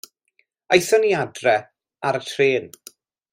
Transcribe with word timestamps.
Aethon 0.75 1.03
ni 1.05 1.11
i 1.13 1.19
adra 1.19 1.53
ar 2.09 2.19
y 2.21 2.23
trên. 2.31 2.67